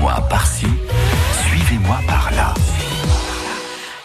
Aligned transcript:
Suivez-moi 0.00 0.28
par-ci, 0.30 0.66
suivez-moi 1.44 1.98
par-là. 2.06 2.54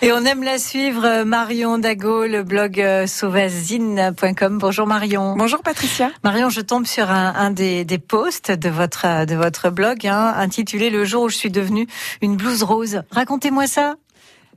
Et 0.02 0.12
on 0.12 0.25
aime 0.25 0.44
la 0.44 0.57
suivre, 0.57 1.05
euh, 1.05 1.23
Marion 1.23 1.78
Dago, 1.78 2.25
le 2.25 2.44
blog 2.44 2.81
euh, 2.81 3.07
sauvazine.com. 3.07 4.58
Bonjour 4.58 4.88
Marion. 4.88 5.38
Bonjour 5.38 5.62
Patricia. 5.62 6.12
Marion, 6.21 6.50
je 6.50 6.60
tombe 6.60 6.86
sur 6.86 7.10
un, 7.10 7.34
un 7.38 7.50
des, 7.50 7.86
des, 7.86 7.97
posts 7.97 8.52
de 8.52 8.68
votre, 8.68 9.05
euh, 9.05 9.26
de 9.26 9.36
votre 9.36 9.70
blog 9.70 10.05
hein, 10.05 10.34
intitulé 10.36 10.89
Le 10.89 11.05
jour 11.05 11.23
où 11.23 11.29
je 11.29 11.37
suis 11.37 11.49
devenue 11.49 11.87
une 12.21 12.35
blouse 12.35 12.63
rose. 12.63 13.03
Racontez-moi 13.12 13.65
ça. 13.65 13.96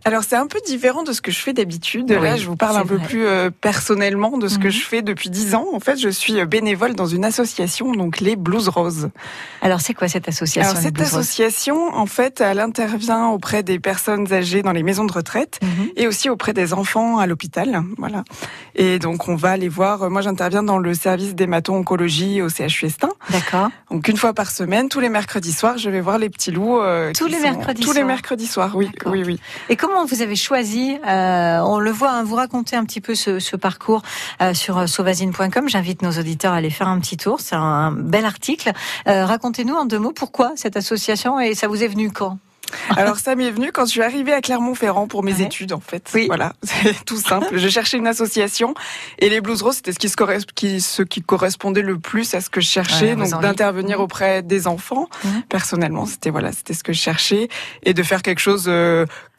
Alors 0.05 0.23
c'est 0.25 0.37
un 0.37 0.47
peu 0.47 0.61
différent 0.65 1.03
de 1.03 1.13
ce 1.13 1.21
que 1.21 1.31
je 1.31 1.39
fais 1.39 1.53
d'habitude. 1.53 2.11
Là, 2.11 2.37
je 2.37 2.47
vous 2.47 2.57
parle 2.57 2.77
un 2.77 2.87
peu 2.87 2.99
plus 2.99 3.27
euh, 3.27 3.51
personnellement 3.51 4.39
de 4.39 4.49
ce 4.49 4.59
que 4.59 4.67
mhm. 4.67 4.73
je 4.73 4.81
fais 4.81 5.03
depuis 5.03 5.31
dix 5.31 5.55
ans. 5.55 5.67
En 5.73 5.81
fait, 5.81 5.97
je 5.97 6.09
suis 6.09 6.45
bénévole 6.47 6.95
dans 6.95 7.07
une 7.07 7.25
association, 7.25 7.93
donc 7.93 8.21
les 8.21 8.37
Blues 8.37 8.69
Roses. 8.69 9.11
Alors 9.63 9.81
c'est 9.81 9.95
quoi 9.95 10.09
cette 10.09 10.29
association 10.29 10.71
Alors 10.71 10.83
cette 10.83 11.01
association, 11.01 11.95
en 11.95 12.07
fait, 12.07 12.41
elle 12.41 12.61
intervient 12.61 13.29
auprès 13.29 13.63
des 13.63 13.79
personnes 13.79 14.33
âgées 14.33 14.63
dans 14.63 14.73
les 14.73 14.83
maisons 14.83 15.05
de 15.05 15.13
retraite 15.13 15.59
mhm. 15.63 15.91
et 15.97 16.07
aussi 16.07 16.31
auprès 16.31 16.53
des 16.53 16.73
enfants 16.73 17.19
à 17.19 17.27
l'hôpital. 17.27 17.83
Voilà. 17.99 18.25
Et 18.75 18.99
donc 18.99 19.29
on 19.29 19.37
va 19.37 19.57
les 19.57 19.69
voir. 19.69 20.11
Moi, 20.11 20.23
j'interviens 20.23 20.63
dans 20.63 20.79
le 20.79 20.95
service 20.95 21.35
d'hémato-oncologie 21.35 22.43
au 22.43 22.49
CHU 22.49 22.87
Estin. 22.87 23.11
D'accord. 23.31 23.71
Donc 23.91 24.09
une 24.09 24.17
fois 24.17 24.33
par 24.33 24.51
semaine, 24.51 24.89
tous 24.89 25.01
les 25.01 25.09
mercredis 25.09 25.53
soirs, 25.53 25.79
je 25.79 25.91
vais 25.91 26.01
voir 26.01 26.19
les 26.19 26.31
petits 26.31 26.51
loups. 26.51 26.81
Euh, 26.81 27.13
tous 27.17 27.27
les 27.27 27.41
mercredis. 27.41 27.83
Tous 27.83 27.93
les 27.93 28.05
mercredis 28.05 28.47
soirs, 28.47 28.73
oui, 28.75 28.91
oui, 29.07 29.23
oui. 29.25 29.41
Et 29.69 29.77
comment 29.89 30.05
vous 30.05 30.21
avez 30.21 30.37
choisi 30.37 30.99
euh, 31.07 31.61
On 31.61 31.79
le 31.79 31.91
voit, 31.91 32.11
hein, 32.11 32.23
vous 32.23 32.35
racontez 32.35 32.77
un 32.77 32.85
petit 32.85 33.01
peu 33.01 33.15
ce, 33.15 33.39
ce 33.39 33.57
parcours 33.57 34.03
euh, 34.43 34.53
sur 34.53 34.77
euh, 34.77 34.87
sauvazine.com. 34.87 35.69
J'invite 35.69 36.03
nos 36.03 36.13
auditeurs 36.13 36.53
à 36.53 36.57
aller 36.57 36.69
faire 36.69 36.89
un 36.89 37.01
petit 37.01 37.17
tour. 37.17 37.41
C'est 37.41 37.57
un, 37.57 37.91
bel 37.93 38.27
article. 38.27 38.73
Euh, 39.07 39.25
racontez-nous 39.25 39.75
en 39.75 39.87
deux 39.87 39.99
mots 39.99 40.13
pourquoi 40.13 40.53
cette 40.57 40.77
association 40.77 41.41
et 41.41 41.55
ça 41.55 41.69
vous 41.69 41.83
est 41.83 41.89
venu 41.89 42.11
quand? 42.11 42.39
Alors 42.97 43.17
ça 43.17 43.35
m'est 43.35 43.51
venu 43.51 43.73
quand 43.73 43.87
je 43.87 43.93
suis 43.93 44.03
arrivée 44.03 44.35
à 44.35 44.43
Clermont-Ferrand 44.43 45.09
pour 45.09 45.25
mes 45.25 45.41
études 45.41 45.73
en 45.73 45.81
fait. 45.81 46.11
Oui. 46.13 46.27
Voilà, 46.27 46.53
c'est 46.63 47.03
tout 47.07 47.17
simple. 47.17 47.57
je 47.57 47.69
cherchais 47.69 47.97
une 47.97 48.07
association 48.07 48.75
et 49.19 49.31
les 49.31 49.41
Blues 49.41 49.63
Roses 49.63 49.77
c'était 49.77 49.93
ce 49.93 49.99
qui, 49.99 50.11
se 50.11 50.17
qui, 50.55 50.81
ce 50.83 51.03
qui 51.03 51.23
correspondait 51.23 51.81
le 51.81 51.99
plus 51.99 52.35
à 52.35 52.43
ce 52.43 52.51
que 52.51 52.61
je 52.61 52.69
cherchais, 52.69 53.17
donc 53.17 53.41
d'intervenir 53.41 54.01
auprès 54.01 54.43
des 54.43 54.67
enfants. 54.67 55.09
Personnellement, 55.49 56.05
c'était 56.05 56.29
voilà, 56.29 56.53
c'était 56.53 56.75
ce 56.75 56.85
que 56.85 56.93
je 56.93 57.01
cherchais 57.01 57.49
et 57.85 57.95
de 57.95 58.03
faire 58.03 58.21
quelque 58.21 58.41
chose 58.41 58.69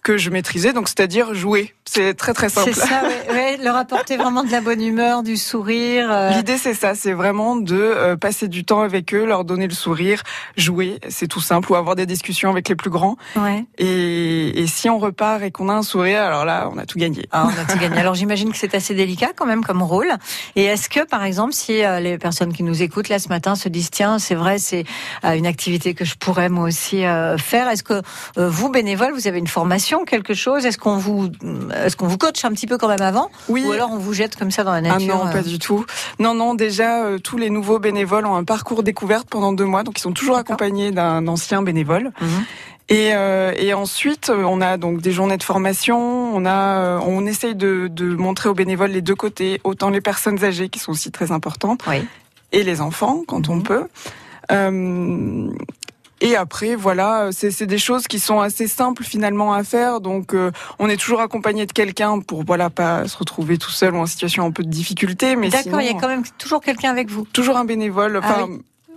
que 0.04 0.18
je 0.18 0.30
maîtrisais, 0.30 0.74
donc 0.74 0.88
c'est-à-dire 0.88 1.34
jouer. 1.34 1.74
C'est 1.86 2.14
très 2.14 2.34
très 2.34 2.50
simple. 2.50 2.72
C'est 2.74 2.80
ça, 2.80 3.04
ouais, 3.30 3.58
leur 3.58 3.76
apporter 3.76 4.16
vraiment 4.16 4.44
de 4.44 4.52
la 4.52 4.62
bonne 4.62 4.82
humeur, 4.82 5.24
du 5.24 5.38
sourire. 5.38 6.10
Euh. 6.12 6.30
L'idée 6.32 6.58
c'est 6.58 6.74
ça, 6.74 6.96
c'est 6.96 7.14
vraiment 7.14 7.56
de 7.56 7.76
euh, 7.76 8.16
passer 8.16 8.48
du 8.48 8.64
temps 8.64 8.82
avec 8.82 9.14
eux, 9.14 9.26
leur 9.26 9.44
donner 9.44 9.68
le 9.68 9.74
sourire, 9.74 10.24
jouer, 10.56 11.00
c'est 11.10 11.28
tout 11.28 11.42
simple, 11.42 11.72
ou 11.72 11.76
avoir 11.76 11.96
des 11.96 12.06
discussions 12.06 12.50
avec 12.50 12.70
les 12.70 12.76
plus 12.76 12.90
grands. 12.90 13.18
Ouais. 13.36 13.66
Et, 13.78 14.62
et 14.62 14.68
si 14.68 14.90
on 14.90 15.00
repart 15.00 15.42
et 15.42 15.52
qu'on 15.52 15.68
a 15.68 15.74
un 15.74 15.84
sourire, 15.84 16.22
alors 16.22 16.46
là, 16.46 16.70
on 16.72 16.78
a 16.78 16.86
tout 16.86 16.98
gagné. 16.98 17.26
Ah, 17.32 17.50
on 17.54 17.62
a 17.62 17.66
tout 17.66 17.78
gagné. 17.78 17.98
Alors 17.98 18.16
j'imagine 18.16 18.52
que 18.52 18.58
c'est 18.58 18.76
assez 18.76 18.94
délicat 18.94 19.32
quand 19.36 19.46
même 19.46 19.64
comme 19.64 19.82
rôle. 19.82 20.12
Et 20.56 20.64
est-ce 20.64 20.90
que 20.90 21.06
par 21.06 21.24
exemple, 21.24 21.54
si 21.54 21.84
euh, 21.84 22.00
les 22.00 22.18
personnes 22.18 22.54
qui 22.54 22.64
nous 22.64 22.82
écoutent 22.82 23.10
là 23.10 23.20
ce 23.20 23.30
matin 23.30 23.56
se 23.56 23.68
disent 23.68 23.92
tiens, 23.92 24.20
c'est 24.20 24.36
vrai, 24.36 24.60
c'est 24.60 24.86
une 25.24 25.48
activité 25.48 25.94
que 25.94 26.06
je 26.06 26.16
pourrais 26.16 26.50
moi 26.50 26.66
aussi 26.66 27.02
faire, 27.38 27.70
est-ce 27.70 27.84
que 27.84 28.02
vous 28.38 28.70
bénévole, 28.70 29.14
vous 29.14 29.28
avez 29.28 29.40
une 29.40 29.48
formation 29.48 29.89
quelque 30.06 30.34
chose 30.34 30.66
Est-ce 30.66 30.78
qu'on 30.78 30.98
vous, 30.98 31.30
est-ce 31.84 31.96
qu'on 31.96 32.08
vous 32.08 32.18
coach 32.18 32.44
un 32.46 32.52
petit 32.52 32.68
peu 32.68 32.78
quand 32.78 32.88
même 32.88 33.02
avant 33.02 33.30
Oui. 33.48 33.64
Ou 33.66 33.72
alors 33.72 33.92
on 33.92 33.98
vous 33.98 34.14
jette 34.14 34.36
comme 34.36 34.52
ça 34.52 34.64
dans 34.64 34.72
la 34.72 34.82
nature 34.82 35.20
Ah 35.22 35.26
non, 35.26 35.32
pas 35.32 35.40
euh 35.40 35.44
du 35.44 35.60
tout. 35.60 35.86
Non, 36.20 36.34
non. 36.34 36.54
Déjà, 36.54 37.04
euh, 37.04 37.18
tous 37.18 37.38
les 37.38 37.50
nouveaux 37.50 37.80
bénévoles 37.80 38.26
ont 38.26 38.36
un 38.36 38.44
parcours 38.44 38.84
découverte 38.84 39.28
pendant 39.30 39.54
deux 39.54 39.66
mois, 39.66 39.84
donc 39.84 40.00
ils 40.00 40.02
sont 40.02 40.14
toujours 40.14 40.38
accompagnés 40.38 40.92
d'un 40.92 41.28
ancien 41.28 41.62
bénévole. 41.62 42.12
Mhm. 42.22 42.46
Et, 42.92 43.12
euh, 43.14 43.54
et, 43.56 43.74
ensuite, 43.76 44.32
on 44.32 44.62
a 44.62 44.78
donc 44.78 45.02
des 45.02 45.12
journées 45.12 45.38
de 45.38 45.44
formation. 45.44 46.36
On 46.36 46.44
a, 46.46 47.00
on 47.02 47.28
essaye 47.28 47.54
de, 47.54 47.88
de, 47.88 48.16
montrer 48.16 48.50
aux 48.50 48.56
bénévoles 48.56 48.90
les 48.90 49.04
deux 49.04 49.16
côtés, 49.16 49.62
autant 49.64 49.92
les 49.92 50.02
personnes 50.02 50.44
âgées 50.44 50.70
qui 50.70 50.80
sont 50.80 50.92
aussi 50.92 51.12
très 51.12 51.32
importantes, 51.32 51.82
oui. 51.88 52.04
et 52.52 52.64
les 52.64 52.82
enfants 52.82 53.22
quand 53.28 53.50
on 53.50 53.58
mhm. 53.58 53.64
peut. 53.64 53.88
Euh, 54.52 55.50
et 56.22 56.36
après, 56.36 56.76
voilà, 56.76 57.30
c'est 57.32 57.64
des 57.64 57.78
choses 57.78 58.08
qui 58.08 58.20
sont 58.20 58.42
assez 58.42 58.68
simples 58.68 59.04
finalement 59.04 59.54
à 59.54 59.64
faire. 59.64 60.02
Donc, 60.02 60.34
euh, 60.34 60.52
on 60.78 60.90
est 60.90 60.98
toujours 60.98 61.22
accompagné 61.22 61.66
de 61.66 61.72
quelqu'un 61.72 62.20
pour 62.20 62.44
voilà 62.44 62.70
pas 62.70 63.08
se 63.08 63.18
retrouver 63.18 63.58
tout 63.58 63.72
seul 63.72 63.96
ou 63.96 64.00
en 64.00 64.06
situation 64.06 64.46
un 64.46 64.52
peu 64.52 64.64
de 64.64 64.70
difficulté. 64.70 65.36
Mais 65.36 65.50
d'accord, 65.50 65.82
il 65.82 65.88
y 65.88 65.90
a 65.90 66.00
quand 66.00 66.10
même 66.10 66.24
toujours 66.38 66.62
quelqu'un 66.62 66.92
avec 66.92 67.10
vous. 67.10 67.26
Toujours 67.32 67.56
un 67.56 67.64
bénévole. 67.64 68.20
Ah 68.22 68.26
enfin, 68.26 68.48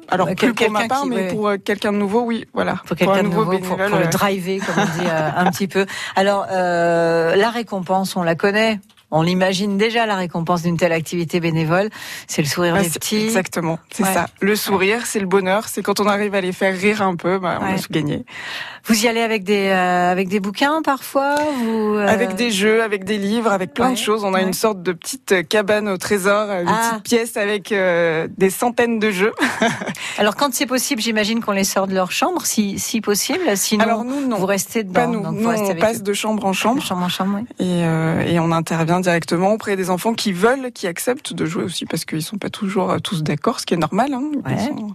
Alors 0.09 0.35
plus 0.35 0.53
pour 0.53 0.71
ma 0.71 0.89
part, 0.89 1.07
mais 1.07 1.29
pour 1.29 1.49
euh, 1.49 1.59
quelqu'un 1.59 1.93
de 1.93 1.99
nouveau, 1.99 2.23
oui, 2.23 2.45
voilà. 2.55 2.77
Pour 2.87 2.97
quelqu'un 2.97 3.23
de 3.23 3.29
nouveau, 3.29 3.45
pour, 3.59 3.77
le 3.77 4.11
driver, 4.11 4.59
comme 4.59 4.75
on 4.79 5.01
dit 5.01 5.09
un 5.09 5.51
petit 5.51 5.69
peu. 5.69 5.87
Alors, 6.17 6.47
euh, 6.51 7.37
la 7.37 7.51
récompense, 7.51 8.17
on 8.17 8.25
la 8.25 8.35
connaît. 8.35 8.81
On 9.15 9.21
l'imagine 9.21 9.77
déjà 9.77 10.07
la 10.07 10.17
récompense 10.17 10.63
d'une 10.63 10.79
telle 10.79 10.93
activité 10.93 11.39
bénévole, 11.39 11.91
c'est 12.27 12.41
le 12.41 12.49
sourire 12.49 12.81
des 12.81 12.89
petits. 12.89 13.25
Exactement, 13.25 13.79
c'est 13.91 14.05
ça. 14.05 14.27
Le 14.41 14.57
sourire, 14.57 15.05
c'est 15.05 15.21
le 15.21 15.27
bonheur, 15.27 15.69
c'est 15.69 15.83
quand 15.83 16.01
on 16.01 16.07
arrive 16.07 16.35
à 16.35 16.41
les 16.41 16.53
faire 16.53 16.75
rire 16.75 17.03
un 17.03 17.15
peu, 17.15 17.39
bah, 17.39 17.59
on 17.61 17.75
a 17.75 17.79
tout 17.79 17.93
gagné. 17.93 18.25
Vous 18.87 19.05
y 19.05 19.09
allez 19.09 19.21
avec 19.21 19.45
des 19.45 19.69
euh, 19.69 20.11
avec 20.11 20.29
des 20.29 20.41
bouquins 20.41 20.83
parfois, 20.83 21.37
vous 21.63 21.95
euh, 21.95 22.07
Avec 22.09 22.35
des 22.35 22.51
jeux, 22.51 22.83
avec 22.83 23.05
des 23.05 23.19
livres, 23.19 23.53
avec 23.53 23.75
plein 23.75 23.91
de 23.91 23.97
choses. 23.97 24.25
On 24.25 24.35
a 24.35 24.41
une 24.41 24.55
sorte 24.55 24.83
de 24.83 24.93
petite 24.93 25.47
cabane 25.49 25.89
au 25.89 25.99
trésor, 25.99 26.51
une 26.51 26.69
ah. 26.69 26.91
petite 26.91 27.05
pièce 27.05 27.37
avec 27.37 27.71
euh, 27.71 28.27
des 28.39 28.51
centaines 28.51 28.99
de 28.99 29.11
jeux. 29.11 29.33
Alors 30.19 30.35
quand 30.35 30.53
c'est 30.53 30.67
possible, 30.67 31.01
j'imagine 31.01 31.41
qu'on 31.41 31.53
les 31.53 31.65
sort 31.65 31.87
de 31.87 31.95
leur 31.95 32.11
chambre, 32.11 32.45
si 32.45 32.79
si 32.79 33.01
possible. 33.01 33.57
Sinon, 33.57 33.85
Alors 33.85 34.05
nous, 34.05 34.27
non. 34.27 34.37
vous 34.37 34.47
restez 34.47 34.83
dedans. 34.83 34.93
Pas 34.95 35.07
nous. 35.07 35.31
nous 35.31 35.49
on 35.49 35.75
passe 35.77 36.03
de 36.03 36.13
chambre 36.13 36.45
en 36.45 36.53
chambre. 36.53 36.81
De 36.81 36.87
chambre 36.87 37.05
en 37.05 37.09
chambre, 37.09 37.39
oui. 37.39 37.65
Et, 37.65 38.35
et 38.35 38.41
on 38.41 38.51
intervient 38.51 39.02
directement 39.03 39.53
auprès 39.53 39.77
des 39.77 39.91
enfants 39.91 40.15
qui 40.15 40.33
veulent, 40.33 40.73
qui 40.73 40.87
acceptent 40.87 41.35
de 41.35 41.45
jouer 41.45 41.65
aussi, 41.65 41.85
parce 41.85 42.07
qu'ils 42.07 42.23
sont 42.23 42.39
pas 42.39 42.49
toujours 42.49 42.91
euh, 42.91 42.99
tous 42.99 43.23
d'accord, 43.23 43.61
ce 43.61 43.67
qui 43.67 43.75
est 43.75 43.79
normal. 43.79 44.15
Hein. 44.15 44.23
Ils 44.49 44.59
sont, 44.59 44.95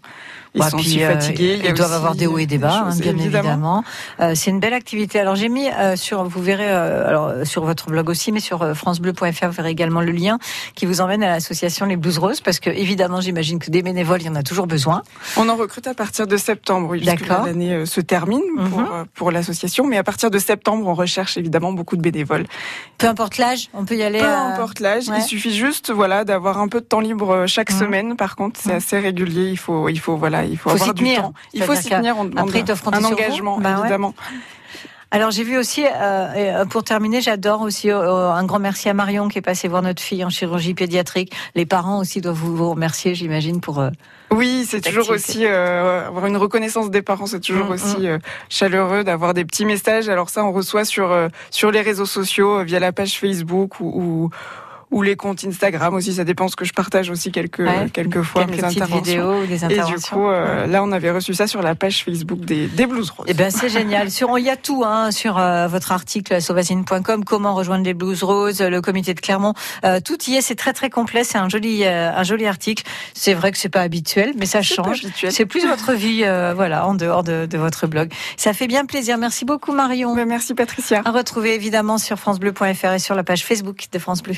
ils 0.56 0.59
bah, 0.59 0.69
sont 0.69 0.79
aussi 0.79 1.03
euh, 1.03 1.12
fatigués. 1.13 1.62
ils 1.63 1.73
doivent 1.73 1.94
avoir 1.94 2.16
des 2.16 2.25
hauts 2.25 2.40
et 2.40 2.47
des 2.47 2.57
bas, 2.57 2.88
hein, 2.88 2.96
bien 3.00 3.16
évidemment. 3.16 3.84
Euh, 4.19 4.34
c'est 4.34 4.50
une 4.50 4.59
belle 4.59 4.73
activité. 4.73 5.19
Alors 5.19 5.35
j'ai 5.35 5.50
mis 5.50 5.67
sur, 5.96 6.23
vous 6.23 6.41
verrez, 6.41 6.67
alors 6.67 7.46
sur 7.46 7.63
votre 7.63 7.88
blog 7.88 8.09
aussi, 8.09 8.31
mais 8.31 8.40
sur 8.40 8.75
francebleu.fr, 8.75 9.47
vous 9.47 9.51
verrez 9.51 9.69
également 9.69 10.01
le 10.01 10.12
lien 10.12 10.40
qui 10.73 10.85
vous 10.85 11.01
emmène 11.01 11.22
à 11.22 11.28
l'association 11.28 11.85
Les 11.85 11.97
Blues 11.97 12.17
Roses, 12.17 12.41
parce 12.41 12.59
que 12.59 12.69
évidemment, 12.69 13.22
j'imagine 13.22 13.59
que 13.59 13.69
des 13.69 13.84
bénévoles, 13.84 14.22
il 14.22 14.28
y 14.28 14.29
en 14.29 14.35
a 14.35 14.44
toujours 14.44 14.66
besoin. 14.66 15.03
On 15.35 15.47
en 15.50 15.56
recrute 15.56 15.85
à 15.88 15.94
partir 15.94 16.25
de 16.25 16.38
septembre, 16.38 16.90
oui, 16.91 17.01
puisque 17.01 17.28
l'année 17.28 17.85
se 17.85 18.01
termine 18.01 18.41
pour, 18.69 18.79
mhm. 18.79 19.06
pour 19.13 19.31
l'association, 19.31 19.85
mais 19.85 19.97
à 19.97 20.03
partir 20.03 20.31
de 20.31 20.40
septembre, 20.40 20.88
on 20.88 20.94
recherche 20.94 21.38
évidemment 21.38 21.73
beaucoup 21.73 21.97
de 21.97 22.01
bénévoles. 22.01 22.46
Peu 22.97 23.07
importe 23.07 23.38
l'âge, 23.38 23.69
on 23.73 23.85
peut 23.85 23.97
y 23.97 24.03
aller 24.03 24.22
importe 24.22 24.80
l'âge. 24.80 25.06
Il 25.16 25.22
suffit 25.22 25.53
juste, 25.53 25.91
voilà, 25.91 26.24
d'avoir 26.24 26.59
un 26.59 26.68
peu 26.68 26.81
de 26.81 26.85
temps 26.85 27.00
libre 27.00 27.31
euh, 27.31 27.47
chaque 27.47 27.72
mmh. 27.72 27.80
semaine. 27.80 28.16
Par 28.16 28.35
contre, 28.35 28.59
c'est 28.62 28.74
mmh. 28.74 28.78
assez 28.78 29.00
régulier. 29.00 29.50
Il 29.50 29.58
faut, 29.58 29.90
il 29.90 30.00
faut, 30.00 30.16
voilà, 30.16 30.46
il 30.46 30.58
faut, 30.58 30.69
avoir 30.69 30.94
du 30.94 31.16
temps. 31.16 31.34
Il 31.53 31.63
faut 31.63 31.75
s'y 31.75 31.90
tenir. 31.90 32.18
On 32.18 32.31
Après, 32.38 32.63
un 32.94 33.03
engagement, 33.03 33.59
bah 33.59 33.78
évidemment. 33.80 34.13
Alors 35.12 35.31
j'ai 35.31 35.44
vu 35.44 35.57
aussi, 35.57 35.85
euh, 35.85 35.90
euh, 35.91 36.66
pour 36.66 36.84
terminer, 36.84 37.22
j'adore 37.22 37.62
aussi 37.62 37.90
un 37.90 38.44
grand 38.44 38.59
merci 38.59 38.90
à 38.90 38.94
Marion 38.94 39.29
qui 39.29 39.38
est 39.38 39.41
passée 39.41 39.68
voir 39.68 39.81
notre 39.81 40.01
fille 40.01 40.23
en 40.25 40.29
chirurgie 40.29 40.73
pédiatrique. 40.73 41.34
Les 41.56 41.66
parents 41.66 42.00
aussi 42.00 42.19
doivent 42.19 42.35
vous 42.35 42.72
remercier, 42.72 43.16
j'imagine, 43.16 43.62
pour. 43.62 43.81
oui, 44.31 44.66
c'est 44.67 44.81
toujours 44.81 45.09
aussi 45.09 45.46
avoir 45.46 46.25
une 46.25 46.38
reconnaissance 46.38 46.91
des 46.91 47.01
parents, 47.01 47.25
c'est 47.25 47.40
toujours 47.40 47.67
mmh, 47.67 47.72
aussi 47.72 48.07
chaleureux 48.50 49.03
d'avoir 49.03 49.34
des 49.34 49.46
petits 49.46 49.66
messages. 49.66 50.09
Alors 50.09 50.29
ça, 50.29 50.44
on 50.44 50.51
reçoit 50.51 50.84
sur 50.84 51.16
sur 51.51 51.72
les 51.72 51.81
réseaux 51.81 52.06
sociaux 52.06 52.63
via 52.63 52.79
la 52.79 52.91
page 52.91 53.17
Facebook 53.17 53.79
ou, 53.79 53.85
ou 53.85 54.29
ou 54.89 55.01
les 55.01 55.15
comptes 55.15 55.43
Instagram 55.43 55.93
aussi, 55.93 56.13
ça 56.13 56.23
dépend 56.23 56.47
ce 56.47 56.55
que 56.55 56.63
je 56.63 56.73
partage 56.73 57.09
aussi 57.09 57.31
quelques 57.31 57.67
quelques 57.91 58.21
fois 58.21 58.45
quelques 58.45 58.61
mes 58.61 58.65
interventions. 58.65 59.01
Vidéos 59.01 59.45
des 59.45 59.63
interventions. 59.63 59.95
Et 59.95 59.99
du 59.99 60.05
coup, 60.05 60.27
euh, 60.27 60.65
là, 60.65 60.83
on 60.83 60.91
avait 60.91 61.11
reçu 61.11 61.33
ça 61.33 61.45
sur 61.45 61.61
la 61.61 61.75
page 61.75 62.05
Facebook 62.05 62.39
des, 62.39 62.67
des 62.67 62.85
Blues 62.85 63.09
Roses. 63.09 63.25
Eh 63.29 63.34
ben, 63.34 63.51
c'est 63.51 63.69
génial. 63.69 64.09
Sur, 64.11 64.39
il 64.39 64.45
y 64.45 64.49
a 64.49 64.55
tout 64.55 64.84
hein, 64.85 65.11
sur 65.11 65.37
euh, 65.37 65.67
votre 65.67 65.91
article 65.91 66.41
sauvazine.com. 66.41 67.25
Comment 67.25 67.53
rejoindre 67.53 67.84
les 67.84 67.93
Blues 67.93 68.23
Roses, 68.23 68.61
le 68.61 68.81
comité 68.81 69.13
de 69.13 69.19
Clermont. 69.19 69.53
Euh, 69.84 69.99
tout 69.99 70.17
y 70.28 70.35
est. 70.35 70.41
C'est 70.41 70.55
très 70.55 70.73
très 70.73 70.90
complet. 70.90 71.23
C'est 71.23 71.37
un 71.37 71.49
joli 71.49 71.85
un 71.85 72.23
joli 72.23 72.45
article. 72.45 72.83
C'est 73.13 73.33
vrai 73.33 73.51
que 73.51 73.57
c'est 73.57 73.69
pas 73.69 73.81
habituel, 73.81 74.33
mais 74.37 74.45
ça 74.45 74.61
change. 74.61 75.05
C'est 75.29 75.45
plus 75.45 75.66
votre 75.66 75.93
vie, 75.93 76.23
voilà, 76.55 76.87
en 76.87 76.93
dehors 76.93 77.23
de, 77.23 77.45
de, 77.45 77.57
votre 77.57 77.87
blog. 77.87 78.11
Ça 78.37 78.53
fait 78.53 78.67
bien 78.67 78.85
plaisir. 78.85 79.17
Merci 79.17 79.45
beaucoup, 79.45 79.73
Marion. 79.73 80.16
Ben, 80.16 80.25
merci, 80.25 80.53
Patricia. 80.53 81.01
À 81.03 81.11
retrouver 81.11 81.53
évidemment 81.53 81.97
sur 81.97 82.17
francebleu.fr 82.17 82.93
et 82.93 82.99
sur 82.99 83.16
la 83.16 83.23
page 83.23 83.43
Facebook 83.43 83.85
de 83.91 83.99
France 83.99 84.23
Bleu. 84.23 84.35